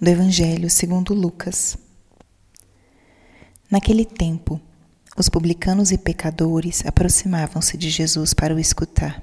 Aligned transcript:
do 0.00 0.08
Evangelho 0.08 0.70
segundo 0.70 1.12
Lucas. 1.12 1.76
Naquele 3.70 4.06
tempo, 4.06 4.58
os 5.14 5.28
publicanos 5.28 5.92
e 5.92 5.98
pecadores 5.98 6.82
aproximavam-se 6.86 7.76
de 7.76 7.90
Jesus 7.90 8.32
para 8.32 8.54
o 8.54 8.58
escutar. 8.58 9.22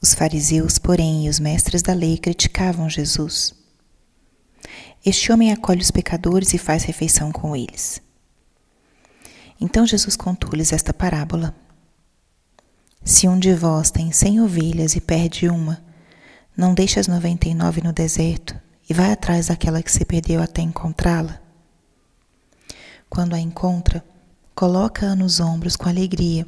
Os 0.00 0.14
fariseus, 0.14 0.78
porém, 0.78 1.26
e 1.26 1.28
os 1.28 1.38
mestres 1.38 1.82
da 1.82 1.92
lei 1.92 2.16
criticavam 2.16 2.88
Jesus. 2.88 3.54
Este 5.04 5.30
homem 5.30 5.52
acolhe 5.52 5.82
os 5.82 5.90
pecadores 5.90 6.54
e 6.54 6.58
faz 6.58 6.82
refeição 6.84 7.30
com 7.30 7.54
eles. 7.54 8.00
Então 9.60 9.86
Jesus 9.86 10.16
contou-lhes 10.16 10.72
esta 10.72 10.94
parábola. 10.94 11.54
Se 13.04 13.28
um 13.28 13.38
de 13.38 13.52
vós 13.52 13.90
tem 13.90 14.10
cem 14.12 14.40
ovelhas 14.40 14.96
e 14.96 15.00
perde 15.00 15.46
uma, 15.46 15.91
não 16.56 16.74
deixe 16.74 17.00
as 17.00 17.08
noventa 17.08 17.48
e 17.48 17.54
nove 17.54 17.80
no 17.80 17.92
deserto 17.92 18.54
e 18.88 18.92
vai 18.92 19.12
atrás 19.12 19.46
daquela 19.46 19.82
que 19.82 19.90
se 19.90 20.04
perdeu 20.04 20.42
até 20.42 20.60
encontrá-la. 20.60 21.40
Quando 23.08 23.34
a 23.34 23.40
encontra, 23.40 24.04
coloca-a 24.54 25.14
nos 25.14 25.40
ombros 25.40 25.76
com 25.76 25.88
alegria 25.88 26.46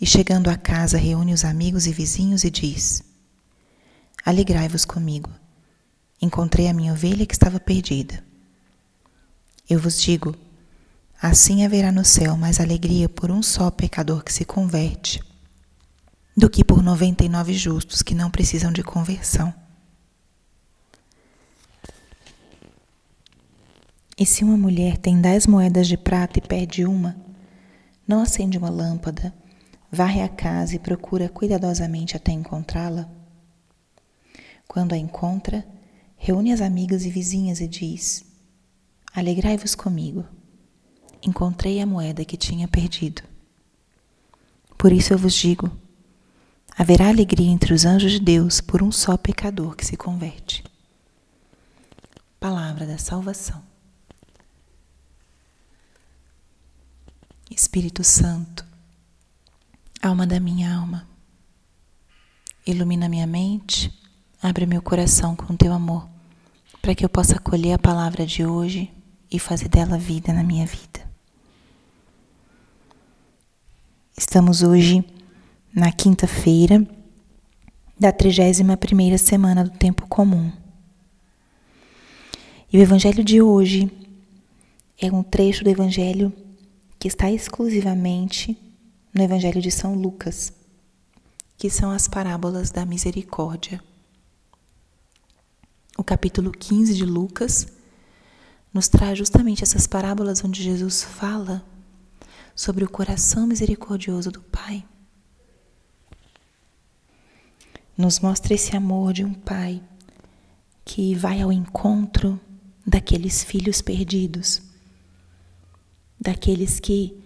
e, 0.00 0.06
chegando 0.06 0.48
a 0.48 0.56
casa, 0.56 0.96
reúne 0.96 1.32
os 1.32 1.44
amigos 1.44 1.86
e 1.86 1.92
vizinhos 1.92 2.44
e 2.44 2.50
diz: 2.50 3.02
Alegrai-vos 4.24 4.84
comigo. 4.84 5.30
Encontrei 6.20 6.68
a 6.68 6.74
minha 6.74 6.92
ovelha 6.92 7.26
que 7.26 7.34
estava 7.34 7.60
perdida. 7.60 8.24
Eu 9.68 9.78
vos 9.78 10.00
digo: 10.00 10.34
assim 11.20 11.64
haverá 11.64 11.90
no 11.90 12.04
céu 12.04 12.36
mais 12.36 12.60
alegria 12.60 13.08
por 13.08 13.30
um 13.30 13.42
só 13.42 13.70
pecador 13.70 14.22
que 14.22 14.32
se 14.32 14.44
converte 14.44 15.22
do 16.36 16.50
que 16.50 16.64
por 16.64 16.82
99 16.82 17.52
justos 17.52 18.02
que 18.02 18.14
não 18.14 18.30
precisam 18.30 18.72
de 18.72 18.82
conversão. 18.82 19.54
E 24.16 24.24
se 24.24 24.44
uma 24.44 24.56
mulher 24.56 24.96
tem 24.96 25.20
dez 25.20 25.46
moedas 25.46 25.88
de 25.88 25.96
prata 25.96 26.38
e 26.38 26.42
perde 26.42 26.84
uma, 26.84 27.16
não 28.06 28.22
acende 28.22 28.56
uma 28.56 28.70
lâmpada, 28.70 29.34
varre 29.90 30.22
a 30.22 30.28
casa 30.28 30.76
e 30.76 30.78
procura 30.78 31.28
cuidadosamente 31.28 32.16
até 32.16 32.32
encontrá-la? 32.32 33.08
Quando 34.68 34.92
a 34.92 34.98
encontra, 34.98 35.66
reúne 36.16 36.52
as 36.52 36.60
amigas 36.60 37.04
e 37.04 37.10
vizinhas 37.10 37.60
e 37.60 37.66
diz: 37.68 38.24
Alegrai-vos 39.12 39.74
comigo. 39.74 40.24
Encontrei 41.22 41.80
a 41.80 41.86
moeda 41.86 42.24
que 42.24 42.36
tinha 42.36 42.68
perdido. 42.68 43.22
Por 44.76 44.92
isso 44.92 45.12
eu 45.12 45.18
vos 45.18 45.34
digo: 45.34 45.70
haverá 46.76 47.08
alegria 47.08 47.50
entre 47.50 47.72
os 47.72 47.84
anjos 47.84 48.12
de 48.12 48.20
Deus 48.20 48.60
por 48.60 48.82
um 48.82 48.90
só 48.90 49.16
pecador 49.16 49.76
que 49.76 49.86
se 49.86 49.96
converte. 49.96 50.64
Palavra 52.40 52.86
da 52.86 52.98
salvação. 52.98 53.62
Espírito 57.50 58.02
Santo, 58.02 58.66
alma 60.02 60.26
da 60.26 60.40
minha 60.40 60.74
alma, 60.74 61.06
ilumina 62.66 63.08
minha 63.08 63.26
mente, 63.26 63.92
abre 64.42 64.66
meu 64.66 64.82
coração 64.82 65.36
com 65.36 65.56
teu 65.56 65.72
amor, 65.72 66.08
para 66.82 66.94
que 66.94 67.04
eu 67.04 67.08
possa 67.08 67.36
acolher 67.36 67.74
a 67.74 67.78
palavra 67.78 68.26
de 68.26 68.44
hoje 68.44 68.92
e 69.30 69.38
fazer 69.38 69.68
dela 69.68 69.96
vida 69.96 70.32
na 70.32 70.42
minha 70.42 70.66
vida. 70.66 71.08
Estamos 74.16 74.62
hoje 74.62 75.04
na 75.74 75.90
quinta-feira 75.90 76.86
da 77.98 78.12
31ª 78.12 79.18
semana 79.18 79.64
do 79.64 79.70
tempo 79.70 80.06
comum. 80.06 80.52
E 82.72 82.78
o 82.78 82.80
evangelho 82.80 83.24
de 83.24 83.42
hoje 83.42 83.90
é 84.96 85.10
um 85.10 85.24
trecho 85.24 85.64
do 85.64 85.70
evangelho 85.70 86.32
que 86.96 87.08
está 87.08 87.28
exclusivamente 87.28 88.56
no 89.12 89.20
evangelho 89.20 89.60
de 89.60 89.70
São 89.72 89.94
Lucas, 89.94 90.52
que 91.58 91.68
são 91.68 91.90
as 91.90 92.06
parábolas 92.06 92.70
da 92.70 92.86
misericórdia. 92.86 93.82
O 95.98 96.04
capítulo 96.04 96.52
15 96.52 96.94
de 96.94 97.04
Lucas 97.04 97.66
nos 98.72 98.86
traz 98.86 99.18
justamente 99.18 99.64
essas 99.64 99.88
parábolas 99.88 100.44
onde 100.44 100.62
Jesus 100.62 101.02
fala 101.02 101.64
sobre 102.54 102.84
o 102.84 102.90
coração 102.90 103.46
misericordioso 103.46 104.30
do 104.30 104.40
Pai 104.40 104.84
nos 107.96 108.20
mostra 108.20 108.54
esse 108.54 108.76
amor 108.76 109.12
de 109.12 109.24
um 109.24 109.32
pai 109.32 109.82
que 110.84 111.14
vai 111.14 111.40
ao 111.40 111.52
encontro 111.52 112.38
daqueles 112.86 113.42
filhos 113.42 113.80
perdidos, 113.80 114.62
daqueles 116.20 116.78
que 116.78 117.16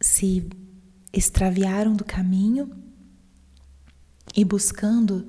se 0.00 0.46
extraviaram 1.12 1.94
do 1.94 2.04
caminho 2.04 2.70
e 4.36 4.44
buscando 4.44 5.26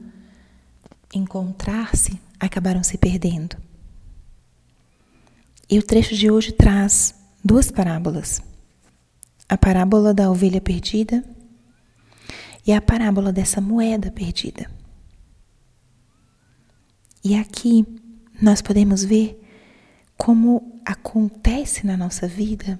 encontrar-se, 1.13 2.19
acabaram 2.39 2.83
se 2.83 2.97
perdendo. 2.97 3.57
E 5.69 5.79
o 5.79 5.83
trecho 5.83 6.15
de 6.15 6.29
hoje 6.29 6.51
traz 6.51 7.15
duas 7.43 7.71
parábolas. 7.71 8.41
A 9.47 9.57
parábola 9.57 10.13
da 10.13 10.29
ovelha 10.29 10.61
perdida 10.61 11.23
e 12.65 12.71
a 12.73 12.81
parábola 12.81 13.31
dessa 13.31 13.59
moeda 13.59 14.11
perdida. 14.11 14.69
E 17.23 17.35
aqui 17.35 17.85
nós 18.41 18.61
podemos 18.61 19.03
ver 19.03 19.39
como 20.17 20.81
acontece 20.85 21.85
na 21.85 21.95
nossa 21.95 22.27
vida 22.27 22.79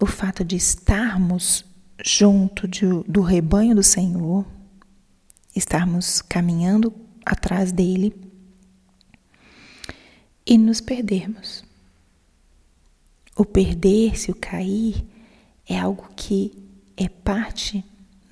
o 0.00 0.06
fato 0.06 0.44
de 0.44 0.56
estarmos 0.56 1.64
junto 2.04 2.68
de, 2.68 2.86
do 3.06 3.20
rebanho 3.20 3.74
do 3.74 3.82
Senhor, 3.82 4.46
estarmos 5.54 6.22
caminhando 6.22 6.94
atrás 7.24 7.72
dele 7.72 8.14
e 10.46 10.56
nos 10.56 10.80
perdermos. 10.80 11.64
O 13.36 13.44
perder-se, 13.44 14.30
o 14.30 14.34
cair, 14.34 15.04
é 15.68 15.78
algo 15.78 16.08
que 16.16 16.52
é 16.96 17.08
parte 17.08 17.84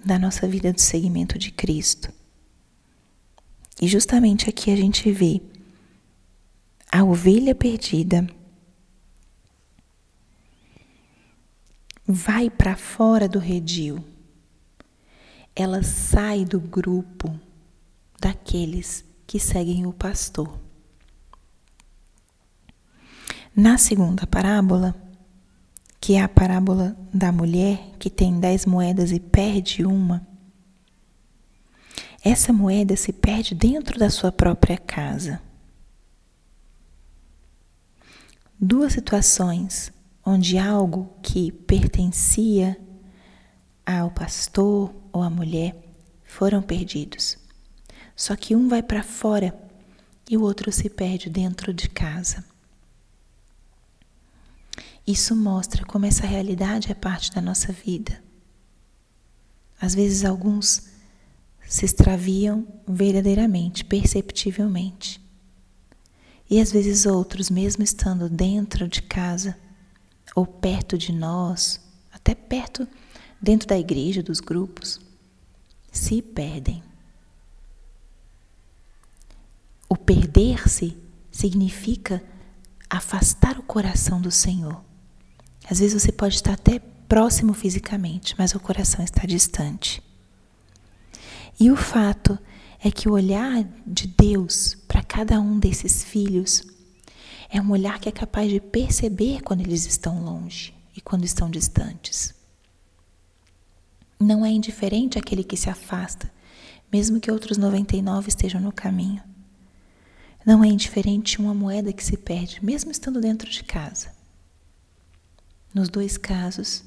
da 0.06 0.20
nossa 0.20 0.46
vida 0.46 0.72
de 0.72 0.80
seguimento 0.80 1.36
de 1.36 1.50
Cristo. 1.50 2.12
E 3.82 3.88
justamente 3.88 4.48
aqui 4.48 4.70
a 4.70 4.76
gente 4.76 5.10
vê 5.10 5.42
a 6.90 7.02
ovelha 7.02 7.56
perdida 7.56 8.24
vai 12.06 12.48
para 12.48 12.76
fora 12.76 13.28
do 13.28 13.40
redil. 13.40 14.02
Ela 15.56 15.82
sai 15.82 16.44
do 16.44 16.60
grupo 16.60 17.36
daqueles 18.20 19.04
que 19.26 19.40
seguem 19.40 19.86
o 19.86 19.92
pastor. 19.92 20.56
Na 23.54 23.76
segunda 23.76 24.24
parábola, 24.24 24.94
que 26.00 26.14
é 26.14 26.22
a 26.22 26.28
parábola 26.28 26.96
da 27.12 27.32
mulher 27.32 27.94
que 27.98 28.10
tem 28.10 28.38
dez 28.38 28.64
moedas 28.64 29.12
e 29.12 29.20
perde 29.20 29.84
uma. 29.84 30.26
Essa 32.24 32.52
moeda 32.52 32.96
se 32.96 33.12
perde 33.12 33.54
dentro 33.54 33.98
da 33.98 34.10
sua 34.10 34.32
própria 34.32 34.76
casa. 34.76 35.40
Duas 38.58 38.94
situações 38.94 39.92
onde 40.24 40.58
algo 40.58 41.14
que 41.22 41.52
pertencia 41.52 42.76
ao 43.84 44.10
pastor 44.10 44.92
ou 45.12 45.22
à 45.22 45.30
mulher 45.30 45.76
foram 46.24 46.60
perdidos. 46.60 47.38
Só 48.16 48.34
que 48.34 48.56
um 48.56 48.68
vai 48.68 48.82
para 48.82 49.04
fora 49.04 49.56
e 50.28 50.36
o 50.36 50.42
outro 50.42 50.72
se 50.72 50.90
perde 50.90 51.30
dentro 51.30 51.72
de 51.72 51.88
casa. 51.88 52.44
Isso 55.06 55.36
mostra 55.36 55.84
como 55.84 56.04
essa 56.04 56.26
realidade 56.26 56.90
é 56.90 56.94
parte 56.94 57.30
da 57.32 57.40
nossa 57.40 57.72
vida. 57.72 58.20
Às 59.80 59.94
vezes, 59.94 60.24
alguns 60.24 60.88
se 61.68 61.84
extraviam 61.84 62.66
verdadeiramente, 62.88 63.84
perceptivelmente. 63.84 65.20
E 66.48 66.60
às 66.60 66.72
vezes, 66.72 67.06
outros, 67.06 67.50
mesmo 67.50 67.84
estando 67.84 68.28
dentro 68.28 68.88
de 68.88 69.02
casa 69.02 69.56
ou 70.34 70.46
perto 70.46 70.98
de 70.98 71.12
nós, 71.12 71.80
até 72.12 72.34
perto 72.34 72.86
dentro 73.40 73.68
da 73.68 73.78
igreja, 73.78 74.22
dos 74.22 74.40
grupos, 74.40 75.00
se 75.92 76.20
perdem. 76.20 76.82
O 79.88 79.96
perder-se 79.96 80.96
significa 81.30 82.22
afastar 82.88 83.58
o 83.58 83.62
coração 83.62 84.20
do 84.20 84.30
Senhor. 84.30 84.84
Às 85.68 85.80
vezes 85.80 86.00
você 86.00 86.12
pode 86.12 86.36
estar 86.36 86.52
até 86.52 86.78
próximo 87.08 87.52
fisicamente, 87.52 88.34
mas 88.38 88.54
o 88.54 88.60
coração 88.60 89.04
está 89.04 89.26
distante. 89.26 90.02
E 91.58 91.70
o 91.70 91.76
fato 91.76 92.38
é 92.82 92.90
que 92.90 93.08
o 93.08 93.12
olhar 93.12 93.64
de 93.86 94.06
Deus 94.06 94.76
para 94.86 95.02
cada 95.02 95.40
um 95.40 95.58
desses 95.58 96.04
filhos 96.04 96.62
é 97.48 97.60
um 97.60 97.70
olhar 97.70 97.98
que 97.98 98.08
é 98.08 98.12
capaz 98.12 98.50
de 98.50 98.60
perceber 98.60 99.42
quando 99.42 99.60
eles 99.60 99.86
estão 99.86 100.22
longe 100.22 100.74
e 100.94 101.00
quando 101.00 101.24
estão 101.24 101.50
distantes. 101.50 102.34
Não 104.20 104.44
é 104.44 104.50
indiferente 104.50 105.18
aquele 105.18 105.44
que 105.44 105.56
se 105.56 105.68
afasta, 105.68 106.32
mesmo 106.92 107.20
que 107.20 107.30
outros 107.30 107.58
99 107.58 108.28
estejam 108.28 108.60
no 108.60 108.72
caminho. 108.72 109.22
Não 110.44 110.62
é 110.62 110.68
indiferente 110.68 111.40
uma 111.40 111.52
moeda 111.52 111.92
que 111.92 112.04
se 112.04 112.16
perde, 112.16 112.64
mesmo 112.64 112.90
estando 112.90 113.20
dentro 113.20 113.50
de 113.50 113.64
casa. 113.64 114.15
Nos 115.74 115.88
dois 115.88 116.16
casos, 116.16 116.84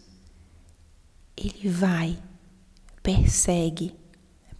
ele 1.37 1.69
vai, 1.69 2.21
persegue, 3.01 3.95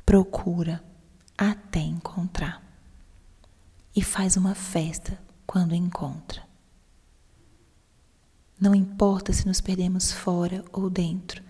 procura 0.06 0.83
até 1.38 1.80
encontrar 1.80 2.63
e 3.95 4.01
faz 4.01 4.38
uma 4.38 4.56
festa 4.56 5.19
quando 5.45 5.75
encontra. 5.75 6.48
Não 8.60 8.75
importa 8.75 9.31
se 9.31 9.48
nos 9.48 9.62
perdemos 9.62 10.12
fora 10.12 10.63
ou 10.71 10.89
dentro, 10.89 11.44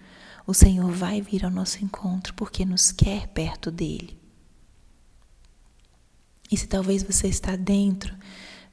o 0.45 0.53
Senhor 0.53 0.91
vai 0.91 1.21
vir 1.21 1.45
ao 1.45 1.51
nosso 1.51 1.83
encontro 1.83 2.33
porque 2.33 2.65
nos 2.65 2.91
quer 2.91 3.27
perto 3.27 3.69
dele. 3.69 4.19
E 6.51 6.57
se 6.57 6.67
talvez 6.67 7.03
você 7.03 7.27
está 7.27 7.55
dentro, 7.55 8.15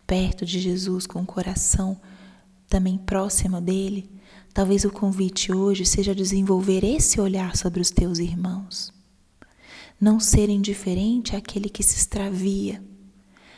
perto 0.06 0.46
de 0.46 0.58
Jesus, 0.58 1.06
com 1.06 1.20
o 1.22 1.26
coração 1.26 2.00
também 2.68 2.98
próximo 2.98 3.60
dele, 3.60 4.10
talvez 4.52 4.84
o 4.84 4.90
convite 4.90 5.52
hoje 5.52 5.84
seja 5.84 6.14
desenvolver 6.14 6.84
esse 6.84 7.20
olhar 7.20 7.56
sobre 7.56 7.80
os 7.80 7.90
teus 7.90 8.18
irmãos. 8.18 8.92
Não 10.00 10.20
ser 10.20 10.48
indiferente 10.48 11.34
àquele 11.34 11.68
que 11.68 11.82
se 11.82 11.96
extravia 11.96 12.82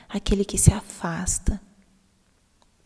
aquele 0.08 0.44
que 0.44 0.56
se 0.56 0.72
afasta. 0.72 1.60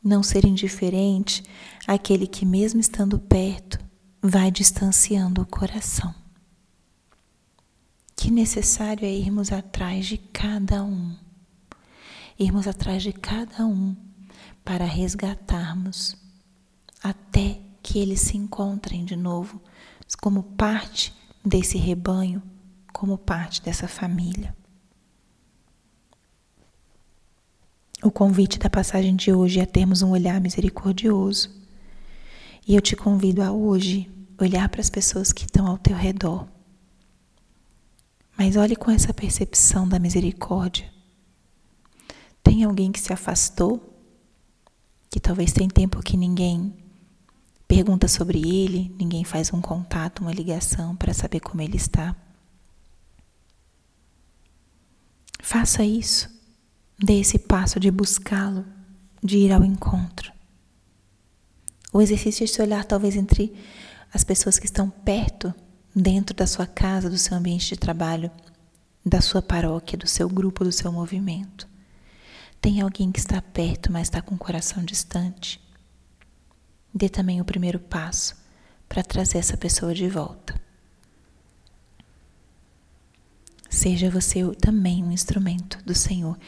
Não 0.02 0.22
ser 0.22 0.44
indiferente 0.44 1.44
àquele 1.86 2.26
que, 2.26 2.44
mesmo 2.44 2.80
estando 2.80 3.18
perto, 3.18 3.78
vai 4.20 4.50
distanciando 4.50 5.42
o 5.42 5.46
coração. 5.46 6.12
Que 8.16 8.30
necessário 8.30 9.04
é 9.04 9.12
irmos 9.12 9.52
atrás 9.52 10.06
de 10.06 10.18
cada 10.18 10.82
um, 10.82 11.16
irmos 12.38 12.66
atrás 12.66 13.02
de 13.02 13.12
cada 13.12 13.64
um 13.64 13.96
para 14.64 14.84
resgatarmos 14.84 16.16
até 17.02 17.60
que 17.82 17.98
eles 17.98 18.20
se 18.20 18.36
encontrem 18.36 19.04
de 19.04 19.16
novo 19.16 19.60
como 20.20 20.42
parte 20.42 21.12
desse 21.44 21.78
rebanho, 21.78 22.42
como 22.92 23.18
parte 23.18 23.62
dessa 23.62 23.88
família. 23.88 24.54
O 28.02 28.10
convite 28.10 28.58
da 28.58 28.68
passagem 28.68 29.14
de 29.14 29.32
hoje 29.32 29.60
é 29.60 29.66
termos 29.66 30.02
um 30.02 30.10
olhar 30.10 30.40
misericordioso. 30.40 31.50
E 32.66 32.74
eu 32.74 32.80
te 32.80 32.96
convido 32.96 33.42
a 33.42 33.52
hoje 33.52 34.10
olhar 34.38 34.68
para 34.68 34.80
as 34.80 34.90
pessoas 34.90 35.32
que 35.32 35.44
estão 35.44 35.66
ao 35.66 35.78
teu 35.78 35.96
redor. 35.96 36.48
Mas 38.36 38.56
olhe 38.56 38.74
com 38.74 38.90
essa 38.90 39.14
percepção 39.14 39.88
da 39.88 40.00
misericórdia. 40.00 40.92
Tem 42.42 42.64
alguém 42.64 42.90
que 42.90 43.00
se 43.00 43.12
afastou, 43.12 43.91
que 45.12 45.20
talvez 45.20 45.52
tem 45.52 45.68
tempo 45.68 46.02
que 46.02 46.16
ninguém 46.16 46.74
pergunta 47.68 48.08
sobre 48.08 48.38
ele, 48.38 48.96
ninguém 48.98 49.24
faz 49.24 49.52
um 49.52 49.60
contato, 49.60 50.20
uma 50.20 50.32
ligação 50.32 50.96
para 50.96 51.12
saber 51.12 51.40
como 51.40 51.60
ele 51.60 51.76
está. 51.76 52.16
Faça 55.38 55.84
isso. 55.84 56.30
Dê 56.98 57.20
esse 57.20 57.38
passo 57.38 57.78
de 57.78 57.90
buscá-lo, 57.90 58.64
de 59.22 59.36
ir 59.36 59.52
ao 59.52 59.62
encontro. 59.62 60.32
O 61.92 62.00
exercício 62.00 62.44
é 62.44 62.46
se 62.46 62.62
olhar 62.62 62.82
talvez 62.82 63.14
entre 63.14 63.54
as 64.14 64.24
pessoas 64.24 64.58
que 64.58 64.64
estão 64.64 64.88
perto, 64.88 65.52
dentro 65.94 66.34
da 66.34 66.46
sua 66.46 66.66
casa, 66.66 67.10
do 67.10 67.18
seu 67.18 67.36
ambiente 67.36 67.68
de 67.68 67.76
trabalho, 67.76 68.30
da 69.04 69.20
sua 69.20 69.42
paróquia, 69.42 69.98
do 69.98 70.06
seu 70.06 70.26
grupo, 70.26 70.64
do 70.64 70.72
seu 70.72 70.90
movimento. 70.90 71.68
Tem 72.62 72.80
alguém 72.80 73.10
que 73.10 73.18
está 73.18 73.42
perto, 73.42 73.90
mas 73.90 74.02
está 74.06 74.22
com 74.22 74.36
o 74.36 74.38
coração 74.38 74.84
distante. 74.84 75.60
Dê 76.94 77.08
também 77.08 77.40
o 77.40 77.44
primeiro 77.44 77.80
passo 77.80 78.36
para 78.88 79.02
trazer 79.02 79.38
essa 79.38 79.56
pessoa 79.56 79.92
de 79.92 80.08
volta. 80.08 80.54
Seja 83.68 84.08
você 84.08 84.48
também 84.60 85.02
um 85.02 85.10
instrumento 85.10 85.82
do 85.84 85.92
Senhor. 85.92 86.38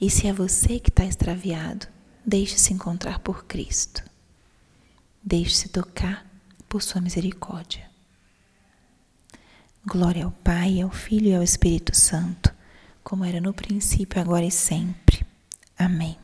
E 0.00 0.08
se 0.08 0.28
é 0.28 0.32
você 0.32 0.78
que 0.78 0.90
está 0.90 1.04
extraviado, 1.04 1.88
deixe-se 2.24 2.72
encontrar 2.72 3.18
por 3.18 3.44
Cristo. 3.44 4.04
Deixe-se 5.24 5.70
tocar 5.70 6.24
por 6.68 6.82
Sua 6.82 7.00
misericórdia. 7.00 7.90
Glória 9.84 10.24
ao 10.24 10.30
Pai, 10.30 10.80
ao 10.80 10.90
Filho 10.90 11.30
e 11.30 11.34
ao 11.34 11.42
Espírito 11.42 11.96
Santo, 11.96 12.54
como 13.02 13.24
era 13.24 13.40
no 13.40 13.52
princípio, 13.52 14.20
agora 14.20 14.44
e 14.44 14.52
sempre. 14.52 15.23
Amém. 15.78 16.23